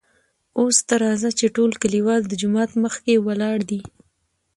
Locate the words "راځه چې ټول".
1.03-1.71